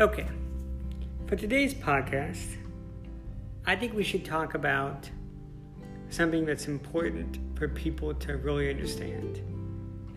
Okay, 0.00 0.26
for 1.28 1.36
today's 1.36 1.72
podcast, 1.72 2.56
I 3.64 3.76
think 3.76 3.94
we 3.94 4.02
should 4.02 4.24
talk 4.24 4.54
about 4.54 5.08
something 6.08 6.44
that's 6.44 6.66
important 6.66 7.38
for 7.56 7.68
people 7.68 8.12
to 8.12 8.38
really 8.38 8.70
understand, 8.70 9.36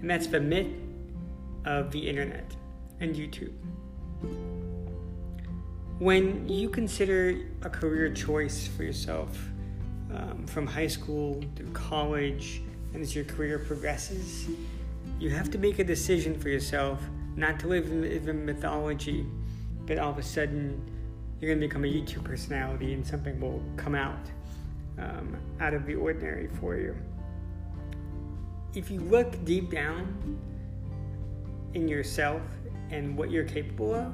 and 0.01 0.09
that's 0.09 0.25
the 0.25 0.39
myth 0.39 0.73
of 1.65 1.91
the 1.91 2.09
internet 2.09 2.55
and 3.01 3.15
YouTube. 3.15 3.53
When 5.99 6.49
you 6.49 6.69
consider 6.69 7.39
a 7.61 7.69
career 7.69 8.11
choice 8.11 8.65
for 8.65 8.81
yourself 8.81 9.37
um, 10.11 10.47
from 10.47 10.65
high 10.65 10.87
school 10.87 11.43
through 11.55 11.71
college, 11.73 12.63
and 12.95 13.03
as 13.03 13.15
your 13.15 13.25
career 13.25 13.59
progresses, 13.59 14.47
you 15.19 15.29
have 15.29 15.51
to 15.51 15.59
make 15.59 15.77
a 15.77 15.83
decision 15.83 16.35
for 16.39 16.49
yourself 16.49 16.99
not 17.35 17.59
to 17.59 17.67
live 17.67 17.91
in 17.91 18.25
the 18.25 18.33
mythology 18.33 19.27
but 19.87 19.97
all 19.97 20.11
of 20.11 20.17
a 20.17 20.23
sudden 20.23 20.79
you're 21.39 21.49
going 21.49 21.61
to 21.61 21.67
become 21.67 21.85
a 21.85 21.87
YouTube 21.87 22.23
personality 22.23 22.93
and 22.93 23.05
something 23.05 23.39
will 23.39 23.63
come 23.75 23.95
out 23.95 24.19
um, 24.99 25.37
out 25.59 25.73
of 25.73 25.85
the 25.85 25.95
ordinary 25.95 26.47
for 26.59 26.75
you. 26.75 26.95
If 28.73 28.91
you 28.91 28.99
look 28.99 29.43
deep 29.45 29.71
down 29.71 30.39
in 31.73 31.87
yourself 31.87 32.41
and 32.89 33.17
what 33.17 33.31
you're 33.31 33.43
capable 33.43 33.93
of, 33.93 34.13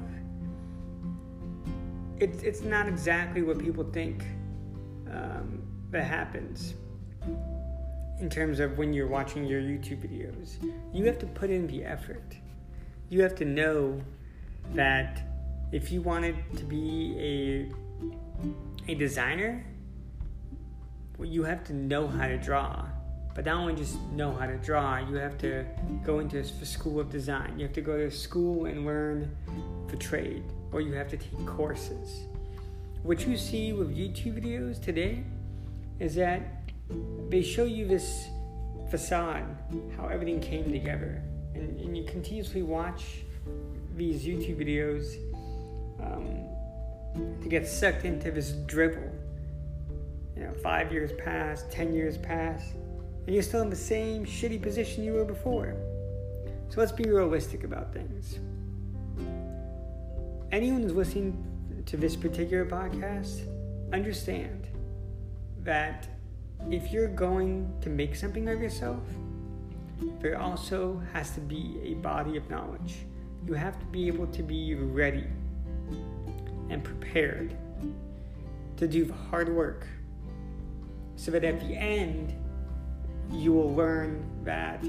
it's, 2.18 2.42
it's 2.42 2.60
not 2.60 2.86
exactly 2.86 3.42
what 3.42 3.58
people 3.58 3.84
think 3.84 4.24
um, 5.10 5.62
that 5.90 6.04
happens 6.04 6.74
in 8.20 8.30
terms 8.30 8.60
of 8.60 8.78
when 8.78 8.92
you're 8.92 9.08
watching 9.08 9.44
your 9.44 9.60
YouTube 9.60 10.02
videos. 10.02 10.56
You 10.92 11.04
have 11.06 11.18
to 11.18 11.26
put 11.26 11.50
in 11.50 11.66
the 11.66 11.84
effort. 11.84 12.36
You 13.08 13.22
have 13.22 13.34
to 13.36 13.44
know 13.44 14.00
that 14.74 15.22
if 15.74 15.90
you 15.90 16.00
wanted 16.00 16.36
to 16.56 16.62
be 16.62 17.16
a 17.18 18.92
a 18.92 18.94
designer, 18.94 19.66
well, 21.18 21.28
you 21.28 21.42
have 21.42 21.64
to 21.64 21.72
know 21.72 22.06
how 22.06 22.28
to 22.28 22.38
draw. 22.38 22.84
But 23.34 23.46
not 23.46 23.56
only 23.56 23.74
just 23.74 24.00
know 24.12 24.32
how 24.32 24.46
to 24.46 24.56
draw, 24.58 24.98
you 24.98 25.16
have 25.16 25.36
to 25.38 25.64
go 26.04 26.20
into 26.20 26.38
a 26.38 26.44
school 26.44 27.00
of 27.00 27.10
design. 27.10 27.58
You 27.58 27.64
have 27.64 27.74
to 27.74 27.80
go 27.80 27.96
to 27.96 28.08
school 28.08 28.66
and 28.66 28.86
learn 28.86 29.36
the 29.88 29.96
trade, 29.96 30.44
or 30.70 30.80
you 30.80 30.92
have 30.92 31.08
to 31.08 31.16
take 31.16 31.44
courses. 31.44 32.26
What 33.02 33.26
you 33.26 33.36
see 33.36 33.72
with 33.72 33.96
YouTube 33.96 34.40
videos 34.40 34.80
today 34.80 35.24
is 35.98 36.14
that 36.14 36.70
they 37.28 37.42
show 37.42 37.64
you 37.64 37.88
this 37.88 38.28
facade, 38.90 39.56
how 39.96 40.06
everything 40.06 40.40
came 40.40 40.70
together. 40.70 41.20
And, 41.54 41.80
and 41.80 41.96
you 41.96 42.04
continuously 42.04 42.62
watch 42.62 43.24
these 43.96 44.24
YouTube 44.24 44.58
videos 44.58 45.16
um, 46.00 46.48
to 47.40 47.48
get 47.48 47.66
sucked 47.66 48.04
into 48.04 48.30
this 48.30 48.52
dribble. 48.66 49.10
You 50.36 50.44
know, 50.44 50.52
five 50.62 50.92
years 50.92 51.12
pass, 51.12 51.64
ten 51.70 51.92
years 51.92 52.16
pass, 52.18 52.72
and 53.26 53.34
you're 53.34 53.42
still 53.42 53.62
in 53.62 53.70
the 53.70 53.76
same 53.76 54.24
shitty 54.24 54.60
position 54.60 55.04
you 55.04 55.12
were 55.12 55.24
before. 55.24 55.76
So 56.70 56.80
let's 56.80 56.92
be 56.92 57.04
realistic 57.04 57.64
about 57.64 57.92
things. 57.92 58.38
Anyone 60.50 60.82
who's 60.82 60.94
listening 60.94 61.82
to 61.86 61.96
this 61.96 62.16
particular 62.16 62.64
podcast, 62.64 63.46
understand 63.92 64.66
that 65.62 66.08
if 66.70 66.90
you're 66.92 67.08
going 67.08 67.72
to 67.80 67.90
make 67.90 68.16
something 68.16 68.48
of 68.48 68.60
yourself, 68.60 69.02
there 70.20 70.40
also 70.40 71.00
has 71.12 71.30
to 71.32 71.40
be 71.40 71.78
a 71.84 71.94
body 71.94 72.36
of 72.36 72.48
knowledge. 72.50 72.96
You 73.46 73.54
have 73.54 73.78
to 73.78 73.86
be 73.86 74.06
able 74.08 74.26
to 74.28 74.42
be 74.42 74.74
ready 74.74 75.26
and 76.74 76.82
prepared 76.82 77.56
to 78.76 78.88
do 78.88 79.04
the 79.04 79.14
hard 79.14 79.48
work 79.48 79.86
so 81.14 81.30
that 81.30 81.44
at 81.44 81.60
the 81.60 81.74
end 81.74 82.34
you 83.30 83.52
will 83.52 83.72
learn 83.74 84.28
that 84.42 84.84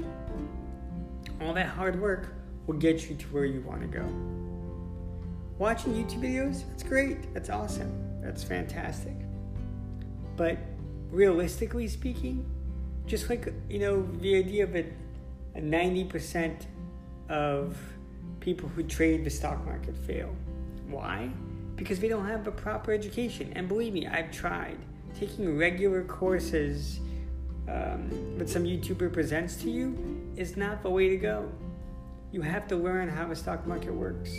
all 1.40 1.54
that 1.54 1.66
hard 1.66 2.00
work 2.00 2.34
will 2.66 2.74
get 2.74 3.08
you 3.08 3.14
to 3.14 3.26
where 3.26 3.44
you 3.44 3.60
want 3.60 3.80
to 3.80 3.86
go. 3.86 4.04
Watching 5.58 5.94
YouTube 5.94 6.22
videos, 6.22 6.68
that's 6.68 6.82
great, 6.82 7.32
that's 7.32 7.50
awesome, 7.50 8.20
that's 8.20 8.42
fantastic. 8.42 9.14
But 10.36 10.58
realistically 11.10 11.86
speaking, 11.86 12.44
just 13.06 13.30
like, 13.30 13.52
you 13.70 13.78
know, 13.78 14.02
the 14.20 14.36
idea 14.36 14.64
of 14.64 14.74
a 14.74 14.84
90% 15.56 16.66
of 17.28 17.78
people 18.40 18.68
who 18.68 18.82
trade 18.82 19.24
the 19.24 19.30
stock 19.30 19.64
market 19.64 19.96
fail. 19.96 20.34
Why? 20.88 21.30
Because 21.76 22.00
they 22.00 22.08
don't 22.08 22.26
have 22.26 22.46
a 22.46 22.50
proper 22.50 22.92
education. 22.92 23.52
And 23.54 23.68
believe 23.68 23.92
me, 23.92 24.06
I've 24.06 24.32
tried 24.32 24.78
taking 25.18 25.56
regular 25.56 26.02
courses 26.02 27.00
um, 27.68 28.10
that 28.38 28.48
some 28.48 28.64
YouTuber 28.64 29.12
presents 29.12 29.56
to 29.62 29.70
you 29.70 30.32
is 30.36 30.56
not 30.56 30.82
the 30.82 30.90
way 30.90 31.08
to 31.08 31.16
go. 31.16 31.50
You 32.32 32.42
have 32.42 32.66
to 32.68 32.76
learn 32.76 33.08
how 33.08 33.26
the 33.26 33.36
stock 33.36 33.66
market 33.66 33.92
works. 33.92 34.30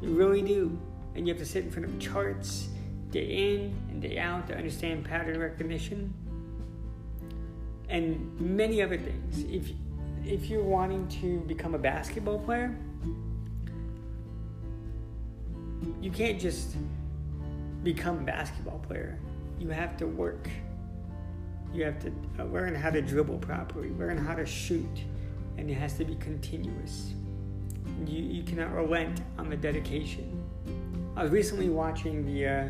You 0.00 0.10
really 0.10 0.42
do. 0.42 0.78
And 1.14 1.26
you 1.26 1.32
have 1.32 1.40
to 1.40 1.46
sit 1.46 1.64
in 1.64 1.70
front 1.70 1.86
of 1.86 1.98
charts 1.98 2.68
day 3.10 3.54
in 3.54 3.74
and 3.90 4.02
day 4.02 4.18
out 4.18 4.48
to 4.48 4.56
understand 4.56 5.04
pattern 5.04 5.38
recognition 5.38 6.12
and 7.88 8.40
many 8.40 8.82
other 8.82 8.98
things. 8.98 9.44
If 9.44 9.70
if 10.24 10.48
you're 10.48 10.64
wanting 10.64 11.06
to 11.20 11.40
become 11.40 11.74
a 11.74 11.78
basketball 11.78 12.38
player, 12.38 12.74
you 16.00 16.10
can't 16.10 16.40
just 16.40 16.76
become 17.82 18.18
a 18.18 18.22
basketball 18.22 18.78
player. 18.78 19.18
You 19.58 19.68
have 19.70 19.96
to 19.98 20.06
work. 20.06 20.48
You 21.72 21.84
have 21.84 21.98
to 22.00 22.12
uh, 22.38 22.44
learn 22.44 22.74
how 22.74 22.90
to 22.90 23.02
dribble 23.02 23.38
properly, 23.38 23.90
learn 23.90 24.16
how 24.16 24.34
to 24.34 24.46
shoot, 24.46 25.04
and 25.56 25.70
it 25.70 25.74
has 25.74 25.94
to 25.98 26.04
be 26.04 26.14
continuous. 26.16 27.12
You, 28.06 28.22
you 28.22 28.42
cannot 28.42 28.72
relent 28.72 29.20
on 29.38 29.50
the 29.50 29.56
dedication. 29.56 30.42
I 31.16 31.22
was 31.22 31.32
recently 31.32 31.68
watching 31.68 32.24
the, 32.24 32.46
uh, 32.46 32.68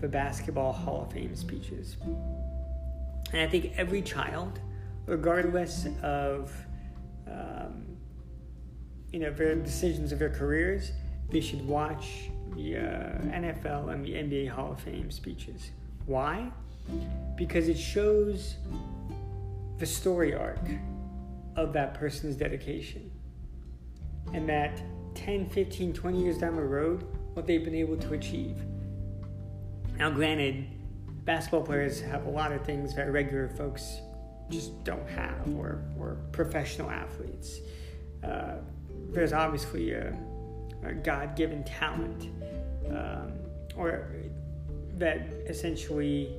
the 0.00 0.08
Basketball 0.08 0.72
Hall 0.72 1.02
of 1.02 1.12
Fame 1.12 1.34
speeches. 1.34 1.96
And 3.32 3.42
I 3.42 3.46
think 3.46 3.72
every 3.76 4.02
child, 4.02 4.60
regardless 5.06 5.86
of 6.02 6.52
um, 7.26 7.84
you 9.12 9.20
know 9.20 9.30
their 9.32 9.54
decisions 9.54 10.12
of 10.12 10.18
their 10.18 10.30
careers, 10.30 10.92
they 11.30 11.40
should 11.40 11.66
watch 11.66 12.30
the 12.54 12.76
uh, 12.76 12.80
NFL 13.36 13.92
and 13.92 14.04
the 14.04 14.12
NBA 14.12 14.48
Hall 14.48 14.72
of 14.72 14.80
Fame 14.80 15.10
speeches. 15.10 15.70
Why? 16.06 16.50
Because 17.36 17.68
it 17.68 17.78
shows 17.78 18.56
the 19.78 19.86
story 19.86 20.34
arc 20.34 20.58
of 21.56 21.72
that 21.72 21.94
person's 21.94 22.36
dedication. 22.36 23.10
And 24.32 24.48
that 24.48 24.80
10, 25.14 25.48
15, 25.48 25.92
20 25.92 26.22
years 26.22 26.38
down 26.38 26.56
the 26.56 26.62
road, 26.62 27.04
what 27.34 27.46
they've 27.46 27.64
been 27.64 27.74
able 27.74 27.96
to 27.96 28.14
achieve. 28.14 28.56
Now, 29.96 30.10
granted, 30.10 30.66
basketball 31.24 31.62
players 31.62 32.00
have 32.00 32.26
a 32.26 32.30
lot 32.30 32.52
of 32.52 32.64
things 32.64 32.94
that 32.94 33.12
regular 33.12 33.48
folks 33.48 34.00
just 34.48 34.82
don't 34.84 35.08
have, 35.08 35.48
or, 35.56 35.82
or 35.98 36.18
professional 36.32 36.90
athletes. 36.90 37.58
Uh, 38.24 38.56
there's 39.10 39.32
obviously 39.32 39.92
a, 39.92 40.16
a 40.84 40.92
God 40.92 41.36
given 41.36 41.64
talent 41.64 42.28
um, 42.90 43.32
or 43.76 44.08
that 44.96 45.28
essentially 45.46 46.36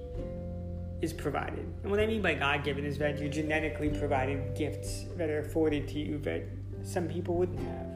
is 1.01 1.13
provided. 1.13 1.65
And 1.83 1.91
what 1.91 1.99
I 1.99 2.05
mean 2.05 2.21
by 2.21 2.33
God 2.33 2.63
given 2.63 2.85
is 2.85 2.97
that 2.97 3.19
you're 3.19 3.29
genetically 3.29 3.89
provided 3.89 4.55
gifts 4.55 5.05
that 5.15 5.29
are 5.29 5.39
afforded 5.39 5.87
to 5.89 5.99
you 5.99 6.17
that 6.19 6.43
some 6.83 7.07
people 7.07 7.35
wouldn't 7.35 7.59
have. 7.59 7.87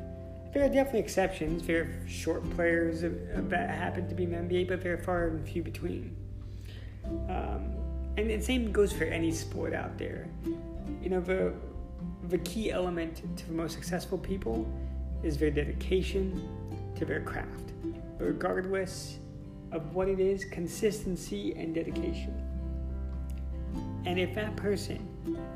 There 0.53 0.63
are 0.63 0.69
definitely 0.69 0.99
exceptions. 0.99 1.65
There 1.65 1.81
are 1.81 2.07
short 2.07 2.47
players 2.51 3.01
that 3.01 3.69
happen 3.69 4.07
to 4.07 4.15
be 4.15 4.23
in 4.23 4.31
the 4.31 4.37
NBA, 4.37 4.67
but 4.67 4.81
they're 4.81 4.97
far 4.97 5.27
and 5.27 5.47
few 5.47 5.63
between. 5.63 6.15
Um, 7.27 7.73
and 8.17 8.29
the 8.29 8.39
same 8.39 8.71
goes 8.71 8.93
for 8.93 9.05
any 9.05 9.31
sport 9.31 9.73
out 9.73 9.97
there. 9.97 10.27
You 11.01 11.09
know, 11.09 11.19
the, 11.19 11.53
the 12.29 12.37
key 12.39 12.71
element 12.71 13.23
to 13.37 13.47
the 13.47 13.53
most 13.53 13.73
successful 13.73 14.17
people 14.17 14.71
is 15.23 15.37
their 15.37 15.51
dedication 15.51 16.47
to 16.95 17.05
their 17.05 17.21
craft 17.21 17.63
regardless 18.23 19.17
of 19.71 19.93
what 19.93 20.07
it 20.07 20.19
is, 20.19 20.45
consistency 20.45 21.53
and 21.55 21.73
dedication. 21.73 22.33
And 24.05 24.19
if 24.19 24.35
that 24.35 24.55
person 24.55 25.07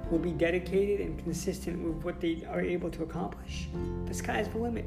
will 0.10 0.20
be 0.20 0.32
dedicated 0.32 1.02
and 1.02 1.20
consistent 1.20 1.84
with 1.84 2.04
what 2.04 2.20
they 2.20 2.44
are 2.50 2.62
able 2.62 2.90
to 2.92 3.04
accomplish, 3.04 3.68
the 4.06 4.14
sky's 4.14 4.48
the 4.50 4.58
limit. 4.58 4.86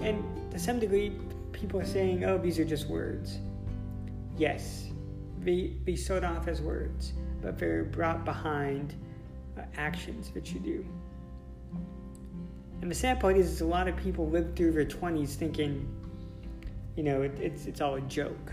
And 0.00 0.22
to 0.50 0.58
some 0.58 0.78
degree, 0.78 1.12
people 1.52 1.80
are 1.80 1.86
saying, 1.86 2.24
oh, 2.24 2.38
these 2.38 2.58
are 2.58 2.64
just 2.64 2.88
words. 2.88 3.38
Yes, 4.36 4.88
they, 5.38 5.76
they 5.84 5.96
start 5.96 6.24
off 6.24 6.48
as 6.48 6.60
words, 6.60 7.12
but 7.40 7.58
they're 7.58 7.84
brought 7.84 8.24
behind 8.24 8.94
uh, 9.56 9.62
actions 9.76 10.30
that 10.30 10.52
you 10.52 10.60
do. 10.60 10.84
And 12.82 12.90
the 12.90 12.94
sad 12.94 13.20
part 13.20 13.36
is, 13.36 13.50
is 13.50 13.60
a 13.60 13.66
lot 13.66 13.88
of 13.88 13.96
people 13.96 14.28
live 14.28 14.54
through 14.56 14.72
their 14.72 14.84
20s 14.84 15.30
thinking, 15.30 15.88
you 16.96 17.04
know, 17.04 17.22
it, 17.22 17.38
it's 17.40 17.66
it's 17.66 17.80
all 17.80 17.94
a 17.94 18.00
joke. 18.02 18.52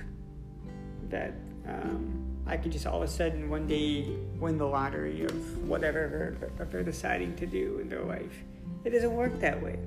That 1.09 1.33
um, 1.67 2.37
I 2.45 2.55
could 2.55 2.71
just 2.71 2.85
all 2.85 3.01
of 3.01 3.09
a 3.09 3.11
sudden 3.11 3.49
one 3.49 3.67
day 3.67 4.07
win 4.39 4.57
the 4.57 4.65
lottery 4.65 5.25
of 5.25 5.67
whatever 5.67 6.37
they're, 6.57 6.65
they're 6.67 6.83
deciding 6.83 7.35
to 7.37 7.47
do 7.47 7.79
in 7.79 7.89
their 7.89 8.03
life. 8.03 8.43
It 8.85 8.91
doesn't 8.91 9.13
work 9.13 9.39
that 9.39 9.61
way. 9.61 9.79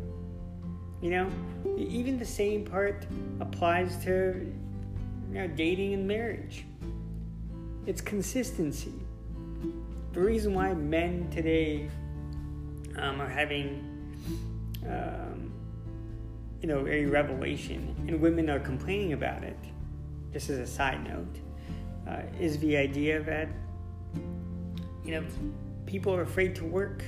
You 1.01 1.11
know, 1.11 1.31
even 1.79 2.19
the 2.19 2.25
same 2.25 2.65
part 2.65 3.07
applies 3.41 3.97
to 4.05 4.53
you 5.31 5.35
know, 5.35 5.47
dating 5.49 5.95
and 5.95 6.07
marriage. 6.07 6.65
It's 7.87 8.01
consistency. 8.01 8.93
The 10.13 10.21
reason 10.21 10.55
why 10.55 10.75
men 10.75 11.29
today 11.31 11.89
um, 12.97 13.21
are 13.21 13.29
having, 13.29 13.92
um, 14.87 15.53
you 16.61 16.69
know, 16.69 16.87
a 16.87 17.05
revelation 17.07 17.95
and 18.09 18.21
women 18.21 18.49
are 18.49 18.61
complaining 18.61 19.13
about 19.13 19.43
it, 19.43 19.59
just 20.33 20.51
as 20.51 20.59
a 20.59 20.67
side 20.67 21.03
note, 21.05 21.39
uh, 22.09 22.23
is 22.39 22.59
the 22.59 22.77
idea 22.77 23.21
that, 23.23 23.49
you 25.05 25.13
know, 25.13 25.25
people 25.87 26.15
are 26.15 26.23
afraid 26.23 26.55
to 26.57 26.65
work 26.65 27.05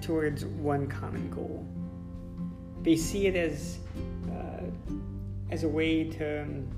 towards 0.00 0.44
one 0.44 0.86
common 0.86 1.30
goal. 1.30 1.66
They 2.82 2.96
see 2.96 3.26
it 3.26 3.36
as 3.36 3.78
uh, 4.30 4.64
as 5.50 5.64
a 5.64 5.68
way 5.68 6.04
to 6.04 6.42
um, 6.42 6.68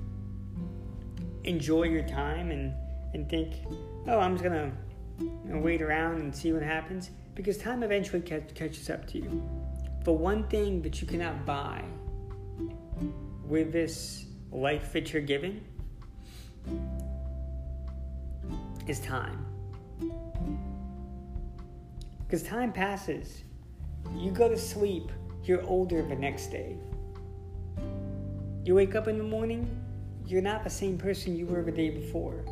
enjoy 1.43 1.83
your 1.83 2.07
time 2.07 2.51
and 2.51 2.73
and 3.13 3.29
think, 3.29 3.53
oh, 4.07 4.19
I'm 4.19 4.33
just 4.33 4.43
gonna 4.43 4.71
you 5.19 5.31
know, 5.45 5.59
wait 5.59 5.81
around 5.81 6.21
and 6.21 6.35
see 6.35 6.53
what 6.53 6.63
happens 6.63 7.11
because 7.41 7.57
time 7.57 7.81
eventually 7.81 8.21
catch, 8.21 8.53
catches 8.53 8.87
up 8.91 9.07
to 9.07 9.17
you. 9.17 9.49
The 10.03 10.11
one 10.11 10.43
thing 10.43 10.83
that 10.83 11.01
you 11.01 11.07
cannot 11.07 11.43
buy 11.43 11.83
with 13.47 13.71
this 13.71 14.25
life 14.51 14.93
that 14.93 15.11
you're 15.11 15.23
given 15.23 15.65
is 18.85 18.99
time. 18.99 19.43
Because 22.19 22.43
time 22.43 22.71
passes. 22.71 23.41
You 24.15 24.29
go 24.29 24.47
to 24.47 24.57
sleep, 24.57 25.11
you're 25.43 25.63
older 25.63 26.03
the 26.03 26.15
next 26.15 26.51
day. 26.51 26.77
You 28.63 28.75
wake 28.75 28.93
up 28.93 29.07
in 29.07 29.17
the 29.17 29.23
morning, 29.23 29.67
you're 30.27 30.43
not 30.43 30.63
the 30.63 30.69
same 30.69 30.95
person 30.95 31.35
you 31.35 31.47
were 31.47 31.63
the 31.63 31.71
day 31.71 31.89
before. 31.89 32.45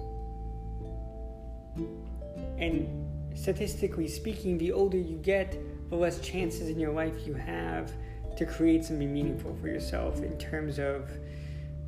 And 2.57 2.98
statistically 3.39 4.07
speaking, 4.07 4.57
the 4.57 4.71
older 4.71 4.97
you 4.97 5.17
get, 5.17 5.57
the 5.89 5.95
less 5.95 6.19
chances 6.19 6.67
in 6.67 6.79
your 6.79 6.91
life 6.91 7.25
you 7.25 7.33
have 7.33 7.93
to 8.37 8.45
create 8.45 8.83
something 8.83 9.13
meaningful 9.13 9.55
for 9.61 9.67
yourself 9.67 10.21
in 10.21 10.37
terms 10.37 10.77
of 10.77 11.09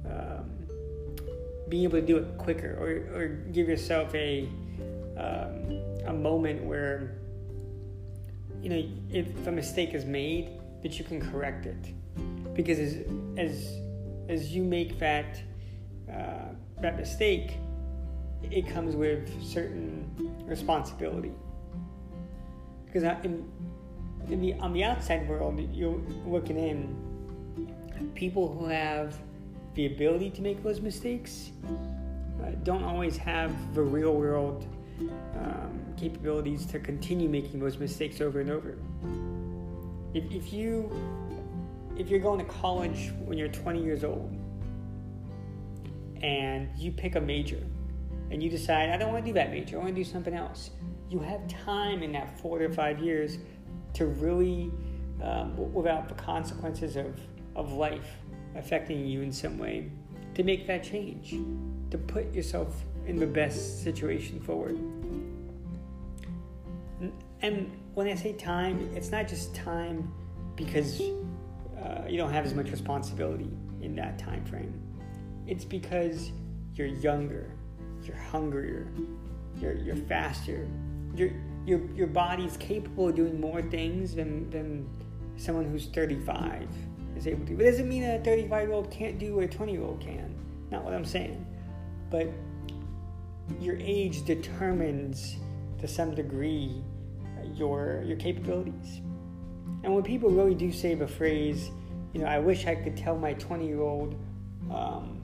um, 0.05 0.49
being 1.67 1.83
able 1.83 1.99
to 1.99 2.05
do 2.05 2.17
it 2.17 2.37
quicker 2.37 2.71
or, 2.79 3.17
or 3.17 3.27
give 3.51 3.67
yourself 3.67 4.13
a, 4.15 4.47
um, 5.17 5.81
a 6.07 6.13
moment 6.13 6.63
where, 6.63 7.17
you 8.61 8.69
know, 8.69 8.83
if 9.11 9.47
a 9.47 9.51
mistake 9.51 9.93
is 9.93 10.05
made, 10.05 10.49
that 10.83 10.97
you 10.97 11.05
can 11.05 11.19
correct 11.31 11.65
it. 11.65 11.93
Because 12.55 12.79
as, 12.79 12.97
as, 13.37 13.77
as 14.29 14.55
you 14.55 14.63
make 14.63 14.99
that, 14.99 15.41
uh, 16.09 16.53
that 16.79 16.97
mistake, 16.97 17.57
it 18.41 18.67
comes 18.67 18.95
with 18.95 19.29
certain 19.43 20.30
responsibility. 20.51 21.31
Because 22.85 23.03
in, 23.23 23.49
in 24.29 24.41
the, 24.41 24.53
on 24.55 24.73
the 24.73 24.83
outside 24.83 25.27
world, 25.27 25.59
you're 25.73 25.99
looking 26.27 26.57
in, 26.57 26.95
people 28.13 28.53
who 28.53 28.65
have 28.67 29.15
the 29.75 29.85
ability 29.85 30.29
to 30.31 30.41
make 30.41 30.61
those 30.61 30.81
mistakes 30.81 31.51
uh, 32.43 32.49
don't 32.63 32.83
always 32.83 33.15
have 33.15 33.51
the 33.73 33.81
real 33.81 34.13
world 34.13 34.67
um, 35.39 35.79
capabilities 35.97 36.65
to 36.65 36.79
continue 36.79 37.29
making 37.29 37.59
those 37.59 37.77
mistakes 37.77 38.19
over 38.19 38.41
and 38.41 38.49
over. 38.49 38.77
If, 40.13 40.29
if 40.31 40.51
you 40.51 40.91
if 41.97 42.09
you're 42.09 42.19
going 42.19 42.39
to 42.39 42.45
college 42.45 43.11
when 43.25 43.37
you're 43.37 43.47
20 43.47 43.83
years 43.83 44.03
old 44.03 44.35
and 46.21 46.69
you 46.77 46.91
pick 46.91 47.15
a 47.15 47.21
major 47.21 47.63
and 48.31 48.41
you 48.41 48.49
decide, 48.49 48.89
I 48.89 48.97
don't 48.97 49.11
want 49.11 49.25
to 49.25 49.29
do 49.29 49.33
that 49.35 49.51
major, 49.51 49.75
I 49.75 49.79
want 49.83 49.95
to 49.95 50.03
do 50.03 50.09
something 50.09 50.33
else, 50.33 50.71
you 51.09 51.19
have 51.19 51.45
time 51.47 52.01
in 52.01 52.13
that 52.13 52.39
four 52.39 52.59
to 52.59 52.69
five 52.69 52.99
years 52.99 53.37
to 53.93 54.05
really, 54.05 54.71
um, 55.21 55.73
without 55.73 56.07
the 56.07 56.15
consequences 56.15 56.95
of, 56.95 57.19
of 57.55 57.73
life 57.73 58.07
affecting 58.55 59.05
you 59.05 59.21
in 59.21 59.31
some 59.31 59.57
way, 59.57 59.91
to 60.33 60.43
make 60.43 60.65
that 60.67 60.83
change, 60.83 61.35
to 61.91 61.97
put 61.97 62.33
yourself 62.33 62.83
in 63.05 63.17
the 63.17 63.27
best 63.27 63.83
situation 63.83 64.39
forward. 64.39 64.79
And 67.41 67.71
when 67.95 68.07
I 68.07 68.15
say 68.15 68.33
time, 68.33 68.89
it's 68.95 69.11
not 69.11 69.27
just 69.27 69.53
time 69.53 70.13
because 70.55 71.01
uh, 71.01 72.03
you 72.07 72.17
don't 72.17 72.31
have 72.31 72.45
as 72.45 72.53
much 72.53 72.69
responsibility 72.69 73.49
in 73.81 73.95
that 73.95 74.17
time 74.17 74.45
frame. 74.45 74.79
It's 75.47 75.65
because 75.65 76.31
you're 76.75 76.87
younger, 76.87 77.51
you're 78.07 78.17
hungrier, 78.17 78.87
you're, 79.59 79.73
you're 79.73 79.95
faster, 79.95 80.67
your, 81.15 81.31
your, 81.65 81.81
your 81.93 82.07
body's 82.07 82.57
capable 82.57 83.09
of 83.09 83.15
doing 83.15 83.39
more 83.39 83.61
things 83.61 84.15
than, 84.15 84.49
than 84.49 84.89
someone 85.37 85.65
who's 85.65 85.87
35 85.87 86.67
is 87.15 87.27
able 87.27 87.45
to. 87.45 87.55
But 87.55 87.65
it 87.65 87.71
doesn't 87.71 87.89
mean 87.89 88.03
that 88.03 88.21
a 88.21 88.23
35 88.23 88.67
year 88.67 88.71
old 88.71 88.91
can't 88.91 89.19
do 89.19 89.35
what 89.35 89.45
a 89.45 89.47
20 89.47 89.71
year 89.71 89.81
old 89.81 89.99
can. 89.99 90.35
Not 90.71 90.83
what 90.83 90.93
I'm 90.93 91.05
saying. 91.05 91.45
But 92.09 92.27
your 93.59 93.77
age 93.77 94.25
determines 94.25 95.35
to 95.79 95.87
some 95.87 96.15
degree 96.15 96.81
your 97.55 98.03
your 98.05 98.17
capabilities. 98.17 99.01
And 99.83 99.93
when 99.93 100.03
people 100.03 100.29
really 100.29 100.53
do 100.53 100.71
say 100.71 100.93
the 100.93 101.07
phrase, 101.07 101.71
you 102.13 102.21
know, 102.21 102.27
I 102.27 102.39
wish 102.39 102.67
I 102.67 102.75
could 102.75 102.95
tell 102.95 103.17
my 103.17 103.33
20 103.33 103.65
year 103.65 103.81
old 103.81 104.15
um, 104.71 105.21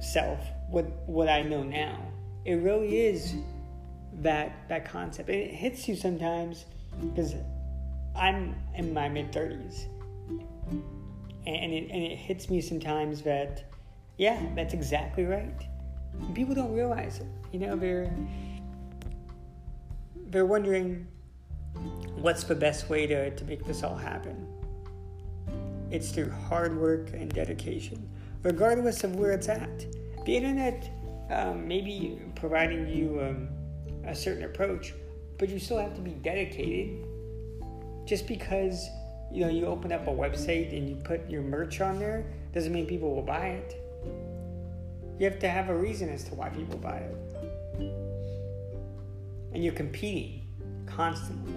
self 0.00 0.40
what 0.68 0.86
what 1.06 1.28
I 1.28 1.42
know 1.42 1.62
now. 1.62 2.00
It 2.44 2.54
really 2.54 3.06
is 3.06 3.34
that 4.14 4.68
that 4.68 4.84
concept, 4.84 5.28
and 5.28 5.38
it 5.38 5.52
hits 5.52 5.88
you 5.88 5.96
sometimes 5.96 6.66
because 7.00 7.34
I'm 8.14 8.54
in 8.74 8.94
my 8.94 9.08
mid 9.08 9.32
30s, 9.32 9.86
and 11.46 11.72
it 11.72 11.90
and 11.90 12.02
it 12.02 12.16
hits 12.16 12.48
me 12.50 12.60
sometimes 12.60 13.22
that 13.22 13.64
yeah, 14.16 14.40
that's 14.54 14.74
exactly 14.74 15.24
right. 15.24 15.66
And 16.20 16.34
people 16.34 16.54
don't 16.54 16.72
realize 16.72 17.18
it. 17.18 17.26
You 17.52 17.60
know, 17.60 17.76
they're 17.76 18.10
they're 20.28 20.46
wondering 20.46 21.06
what's 22.16 22.44
the 22.44 22.54
best 22.54 22.88
way 22.88 23.06
to, 23.06 23.30
to 23.34 23.44
make 23.44 23.64
this 23.64 23.82
all 23.82 23.96
happen. 23.96 24.46
It's 25.90 26.10
through 26.10 26.30
hard 26.30 26.76
work 26.76 27.10
and 27.12 27.32
dedication, 27.32 28.08
regardless 28.42 29.04
of 29.04 29.16
where 29.16 29.32
it's 29.32 29.48
at. 29.48 29.86
The 30.26 30.36
internet 30.36 30.90
um, 31.30 31.68
may 31.68 31.80
be 31.80 32.18
providing 32.34 32.88
you 32.88 33.20
um, 33.22 33.48
a 34.04 34.14
certain 34.14 34.42
approach, 34.42 34.92
but 35.38 35.48
you 35.48 35.60
still 35.60 35.78
have 35.78 35.94
to 35.94 36.00
be 36.00 36.10
dedicated. 36.10 37.06
Just 38.06 38.26
because 38.26 38.88
you 39.32 39.42
know 39.42 39.48
you 39.48 39.66
open 39.66 39.92
up 39.92 40.08
a 40.08 40.10
website 40.10 40.76
and 40.76 40.88
you 40.88 40.96
put 40.96 41.30
your 41.30 41.42
merch 41.42 41.80
on 41.80 42.00
there 42.00 42.26
doesn't 42.52 42.72
mean 42.72 42.86
people 42.86 43.14
will 43.14 43.22
buy 43.22 43.50
it. 43.50 43.76
You 45.20 45.30
have 45.30 45.38
to 45.38 45.48
have 45.48 45.68
a 45.68 45.76
reason 45.76 46.08
as 46.08 46.24
to 46.24 46.34
why 46.34 46.48
people 46.48 46.76
buy 46.76 46.98
it. 46.98 47.16
And 49.54 49.62
you're 49.62 49.74
competing 49.74 50.48
constantly. 50.86 51.54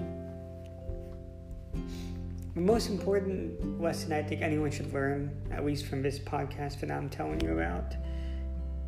The 2.54 2.62
most 2.62 2.90
important 2.90 3.82
lesson 3.82 4.14
I 4.14 4.22
think 4.22 4.44
anyone 4.44 4.70
should 4.70 4.94
learn, 4.94 5.36
at 5.52 5.66
least 5.66 5.88
from 5.88 6.04
this 6.04 6.20
podcast 6.20 6.82
that 6.82 6.92
I'm 6.92 7.10
telling 7.10 7.42
you 7.42 7.54
about, 7.54 7.96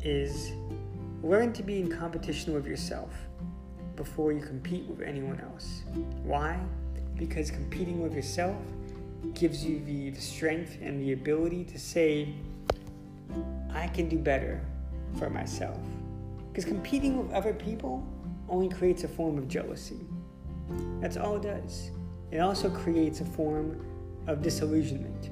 is 0.02 0.52
learn 1.22 1.52
to 1.52 1.62
be 1.62 1.80
in 1.80 1.90
competition 1.90 2.52
with 2.52 2.66
yourself 2.66 3.10
before 3.96 4.32
you 4.32 4.40
compete 4.40 4.84
with 4.86 5.00
anyone 5.00 5.40
else. 5.40 5.82
Why? 6.24 6.58
Because 7.16 7.50
competing 7.50 8.02
with 8.02 8.14
yourself 8.14 8.56
gives 9.34 9.64
you 9.64 9.84
the 9.84 10.12
strength 10.14 10.78
and 10.82 11.00
the 11.00 11.12
ability 11.12 11.64
to 11.64 11.78
say, 11.78 12.34
I 13.72 13.86
can 13.88 14.08
do 14.08 14.18
better 14.18 14.60
for 15.18 15.30
myself. 15.30 15.78
Because 16.48 16.64
competing 16.64 17.16
with 17.18 17.32
other 17.32 17.54
people 17.54 18.06
only 18.48 18.68
creates 18.68 19.04
a 19.04 19.08
form 19.08 19.38
of 19.38 19.48
jealousy. 19.48 20.00
That's 21.00 21.16
all 21.16 21.36
it 21.36 21.42
does. 21.42 21.90
It 22.30 22.38
also 22.38 22.68
creates 22.70 23.20
a 23.20 23.24
form 23.24 23.84
of 24.26 24.42
disillusionment, 24.42 25.30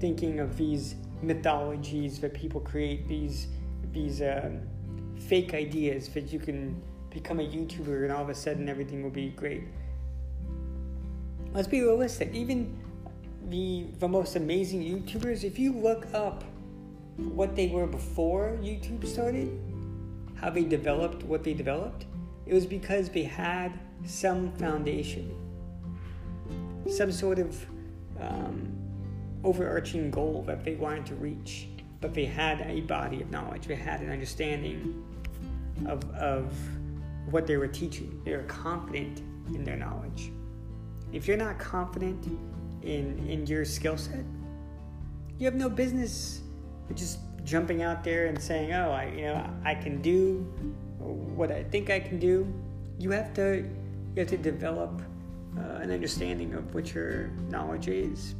thinking 0.00 0.40
of 0.40 0.56
these 0.56 0.94
mythologies 1.22 2.18
that 2.20 2.34
people 2.34 2.60
create, 2.60 3.08
these 3.08 3.48
these 3.92 4.22
um, 4.22 4.60
fake 5.16 5.54
ideas 5.54 6.08
that 6.08 6.32
you 6.32 6.38
can 6.38 6.80
become 7.10 7.40
a 7.40 7.46
YouTuber 7.46 8.04
and 8.04 8.12
all 8.12 8.22
of 8.22 8.28
a 8.28 8.34
sudden 8.34 8.68
everything 8.68 9.02
will 9.02 9.10
be 9.10 9.30
great. 9.30 9.64
Let's 11.52 11.68
be 11.68 11.82
realistic. 11.82 12.32
Even 12.32 12.78
the 13.48 13.86
the 13.98 14.08
most 14.08 14.36
amazing 14.36 14.82
YouTubers, 14.82 15.44
if 15.44 15.58
you 15.58 15.72
look 15.72 16.06
up 16.14 16.44
what 17.16 17.54
they 17.54 17.68
were 17.68 17.86
before 17.86 18.58
YouTube 18.62 19.06
started, 19.06 19.60
how 20.40 20.50
they 20.50 20.64
developed 20.64 21.22
what 21.24 21.44
they 21.44 21.52
developed, 21.52 22.06
it 22.46 22.54
was 22.54 22.66
because 22.66 23.10
they 23.10 23.24
had 23.24 23.78
some 24.06 24.52
foundation, 24.52 25.36
some 26.88 27.12
sort 27.12 27.38
of 27.38 27.66
um, 28.20 28.72
overarching 29.44 30.10
goal 30.10 30.42
that 30.46 30.64
they 30.64 30.74
wanted 30.74 31.04
to 31.06 31.14
reach, 31.16 31.68
but 32.02 32.12
they 32.12 32.26
had 32.26 32.60
a 32.62 32.80
body 32.82 33.22
of 33.22 33.30
knowledge, 33.30 33.66
they 33.66 33.76
had 33.76 34.02
an 34.02 34.10
understanding 34.10 35.02
of, 35.86 36.04
of 36.10 36.52
what 37.30 37.46
they 37.46 37.56
were 37.56 37.68
teaching. 37.68 38.20
They 38.24 38.36
were 38.36 38.42
confident 38.42 39.20
in 39.54 39.64
their 39.64 39.76
knowledge. 39.76 40.30
If 41.12 41.26
you're 41.26 41.38
not 41.38 41.58
confident 41.58 42.26
in, 42.82 43.26
in 43.28 43.46
your 43.46 43.64
skill 43.64 43.96
set, 43.96 44.24
you 45.38 45.46
have 45.46 45.54
no 45.54 45.68
business 45.68 46.42
just 46.94 47.20
jumping 47.44 47.82
out 47.82 48.04
there 48.04 48.26
and 48.26 48.40
saying, 48.40 48.72
"Oh, 48.72 48.90
I 48.90 49.06
you 49.06 49.22
know 49.22 49.50
I 49.64 49.74
can 49.74 50.00
do 50.00 50.40
what 50.98 51.50
I 51.50 51.64
think 51.64 51.90
I 51.90 51.98
can 51.98 52.18
do." 52.18 52.52
You 52.98 53.10
have 53.10 53.34
to 53.34 53.68
you 54.14 54.20
have 54.20 54.28
to 54.28 54.36
develop 54.36 55.02
uh, 55.58 55.60
an 55.82 55.90
understanding 55.90 56.54
of 56.54 56.74
what 56.74 56.94
your 56.94 57.28
knowledge 57.48 57.88
is, 57.88 58.34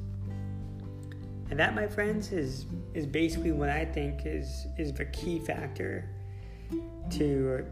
and 1.52 1.60
that, 1.60 1.74
my 1.74 1.86
friends, 1.86 2.32
is 2.32 2.64
is 2.94 3.04
basically 3.04 3.52
what 3.52 3.68
I 3.68 3.84
think 3.84 4.24
is 4.24 4.66
is 4.78 4.90
the 4.90 5.04
key 5.04 5.38
factor 5.38 6.08
to 7.10 7.66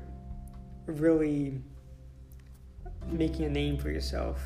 really 0.85 1.63
making 3.11 3.47
a 3.47 3.49
name 3.49 3.79
for 3.79 3.91
yourself. 3.91 4.39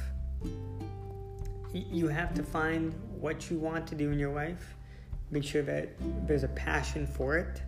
You 1.72 2.06
have 2.06 2.32
to 2.34 2.44
find 2.44 2.94
what 3.18 3.50
you 3.50 3.58
want 3.58 3.88
to 3.88 3.96
do 3.96 4.12
in 4.12 4.20
your 4.20 4.32
life 4.32 4.76
make 5.32 5.42
sure 5.42 5.62
that 5.62 5.88
there's 6.28 6.44
a 6.44 6.48
passion 6.48 7.04
for 7.04 7.36
it 7.36 7.60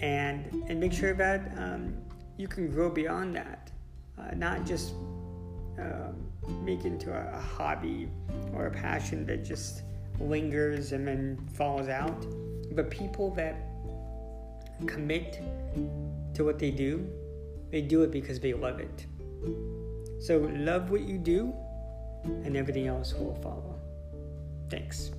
and 0.00 0.64
and 0.68 0.78
make 0.78 0.92
sure 0.92 1.14
that 1.14 1.40
um, 1.56 1.96
you 2.36 2.46
can 2.46 2.70
grow 2.70 2.90
beyond 2.90 3.34
that 3.34 3.70
uh, 4.18 4.34
not 4.34 4.66
just 4.66 4.92
uh, 5.80 6.10
make 6.62 6.80
it 6.80 6.88
into 6.88 7.10
a, 7.10 7.38
a, 7.38 7.40
hobby 7.40 8.08
or 8.52 8.66
a 8.66 8.70
passion 8.70 9.24
that 9.24 9.42
just 9.44 9.82
lingers 10.22 10.92
and 10.92 11.06
then 11.06 11.38
falls 11.54 11.88
out. 11.88 12.26
But 12.72 12.90
people 12.90 13.30
that 13.34 13.56
commit 14.86 15.40
to 16.34 16.44
what 16.44 16.58
they 16.58 16.70
do 16.70 17.06
they 17.72 17.80
do 17.80 18.02
it 18.02 18.10
because 18.12 18.38
they 18.38 18.52
love 18.52 18.78
it. 18.78 19.06
So 20.20 20.38
love 20.52 20.90
what 20.90 21.00
you 21.00 21.16
do 21.16 21.52
and 22.44 22.54
everything 22.54 22.86
else 22.86 23.14
will 23.14 23.34
follow. 23.36 23.80
Thanks 24.68 25.10